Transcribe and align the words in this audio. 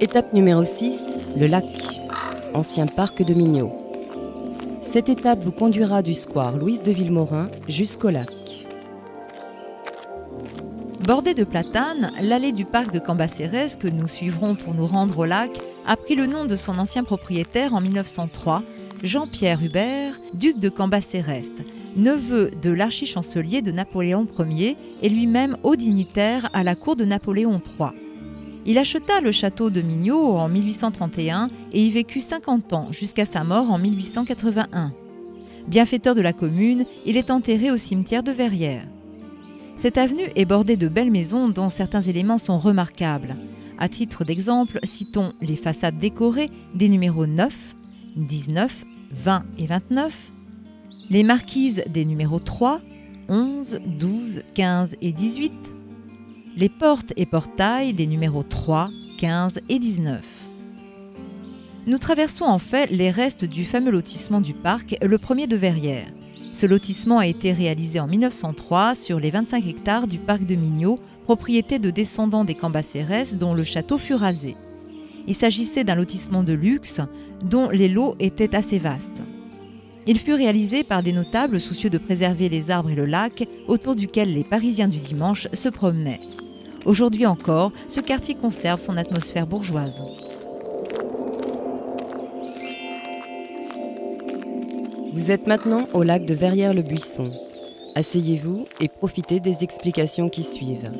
Étape 0.00 0.32
numéro 0.32 0.64
6, 0.64 1.16
le 1.36 1.48
lac, 1.48 1.64
ancien 2.54 2.86
parc 2.86 3.24
de 3.24 3.34
Mignot. 3.34 3.72
Cette 4.80 5.08
étape 5.08 5.42
vous 5.42 5.50
conduira 5.50 6.02
du 6.02 6.14
square 6.14 6.56
Louise 6.56 6.82
de 6.82 6.92
Villemorin 6.92 7.48
jusqu'au 7.66 8.10
lac. 8.10 8.30
Bordée 11.00 11.34
de 11.34 11.42
platanes, 11.42 12.12
l'allée 12.22 12.52
du 12.52 12.64
parc 12.64 12.92
de 12.92 13.00
Cambacérès 13.00 13.76
que 13.76 13.88
nous 13.88 14.06
suivrons 14.06 14.54
pour 14.54 14.72
nous 14.72 14.86
rendre 14.86 15.18
au 15.18 15.24
lac 15.24 15.50
a 15.84 15.96
pris 15.96 16.14
le 16.14 16.26
nom 16.26 16.44
de 16.44 16.54
son 16.54 16.78
ancien 16.78 17.02
propriétaire 17.02 17.74
en 17.74 17.80
1903, 17.80 18.62
Jean-Pierre 19.02 19.64
Hubert, 19.64 20.20
duc 20.32 20.60
de 20.60 20.68
Cambacérès, 20.68 21.62
neveu 21.96 22.52
de 22.62 22.70
l'archichancelier 22.70 23.62
de 23.62 23.72
Napoléon 23.72 24.28
Ier 24.48 24.76
et 25.02 25.08
lui-même 25.08 25.56
haut 25.64 25.74
dignitaire 25.74 26.50
à 26.52 26.62
la 26.62 26.76
cour 26.76 26.94
de 26.94 27.04
Napoléon 27.04 27.60
III. 27.80 28.07
Il 28.68 28.76
acheta 28.76 29.22
le 29.22 29.32
château 29.32 29.70
de 29.70 29.80
Mignot 29.80 30.36
en 30.36 30.46
1831 30.50 31.48
et 31.72 31.82
y 31.82 31.90
vécut 31.90 32.20
50 32.20 32.74
ans 32.74 32.88
jusqu'à 32.92 33.24
sa 33.24 33.42
mort 33.42 33.70
en 33.70 33.78
1881. 33.78 34.92
Bienfaiteur 35.66 36.14
de 36.14 36.20
la 36.20 36.34
commune, 36.34 36.84
il 37.06 37.16
est 37.16 37.30
enterré 37.30 37.70
au 37.70 37.78
cimetière 37.78 38.22
de 38.22 38.30
Verrières. 38.30 38.86
Cette 39.78 39.96
avenue 39.96 40.28
est 40.36 40.44
bordée 40.44 40.76
de 40.76 40.88
belles 40.88 41.10
maisons 41.10 41.48
dont 41.48 41.70
certains 41.70 42.02
éléments 42.02 42.36
sont 42.36 42.58
remarquables. 42.58 43.36
À 43.78 43.88
titre 43.88 44.22
d'exemple, 44.22 44.80
citons 44.82 45.32
les 45.40 45.56
façades 45.56 45.96
décorées 45.96 46.50
des 46.74 46.90
numéros 46.90 47.26
9, 47.26 47.74
19, 48.16 48.84
20 49.12 49.44
et 49.56 49.66
29, 49.66 50.14
les 51.08 51.22
marquises 51.22 51.84
des 51.88 52.04
numéros 52.04 52.38
3, 52.38 52.82
11, 53.30 53.80
12, 53.86 54.42
15 54.52 54.96
et 55.00 55.12
18, 55.12 55.77
les 56.58 56.68
portes 56.68 57.12
et 57.16 57.24
portails 57.24 57.92
des 57.92 58.08
numéros 58.08 58.42
3, 58.42 58.90
15 59.16 59.60
et 59.68 59.78
19. 59.78 60.24
Nous 61.86 61.98
traversons 61.98 62.46
en 62.46 62.58
fait 62.58 62.90
les 62.90 63.12
restes 63.12 63.44
du 63.44 63.64
fameux 63.64 63.92
lotissement 63.92 64.40
du 64.40 64.54
parc, 64.54 64.96
le 65.00 65.18
premier 65.18 65.46
de 65.46 65.54
Verrières. 65.54 66.10
Ce 66.52 66.66
lotissement 66.66 67.20
a 67.20 67.28
été 67.28 67.52
réalisé 67.52 68.00
en 68.00 68.08
1903 68.08 68.96
sur 68.96 69.20
les 69.20 69.30
25 69.30 69.68
hectares 69.68 70.08
du 70.08 70.18
parc 70.18 70.46
de 70.46 70.56
Mignot, 70.56 70.98
propriété 71.22 71.78
de 71.78 71.90
descendants 71.90 72.44
des 72.44 72.56
Cambacérès 72.56 73.36
dont 73.36 73.54
le 73.54 73.62
château 73.62 73.96
fut 73.96 74.14
rasé. 74.14 74.56
Il 75.28 75.36
s'agissait 75.36 75.84
d'un 75.84 75.94
lotissement 75.94 76.42
de 76.42 76.54
luxe 76.54 77.00
dont 77.44 77.68
les 77.68 77.88
lots 77.88 78.16
étaient 78.18 78.56
assez 78.56 78.80
vastes. 78.80 79.22
Il 80.08 80.18
fut 80.18 80.34
réalisé 80.34 80.82
par 80.82 81.04
des 81.04 81.12
notables 81.12 81.60
soucieux 81.60 81.90
de 81.90 81.98
préserver 81.98 82.48
les 82.48 82.72
arbres 82.72 82.90
et 82.90 82.96
le 82.96 83.06
lac 83.06 83.46
autour 83.68 83.94
duquel 83.94 84.34
les 84.34 84.42
Parisiens 84.42 84.88
du 84.88 84.98
dimanche 84.98 85.46
se 85.52 85.68
promenaient. 85.68 86.18
Aujourd'hui 86.84 87.26
encore, 87.26 87.72
ce 87.88 88.00
quartier 88.00 88.34
conserve 88.34 88.80
son 88.80 88.96
atmosphère 88.96 89.46
bourgeoise. 89.46 90.02
Vous 95.12 95.30
êtes 95.30 95.46
maintenant 95.46 95.88
au 95.94 96.02
lac 96.02 96.24
de 96.24 96.34
Verrières-le-Buisson. 96.34 97.32
Asseyez-vous 97.94 98.66
et 98.80 98.88
profitez 98.88 99.40
des 99.40 99.64
explications 99.64 100.28
qui 100.28 100.44
suivent. 100.44 100.90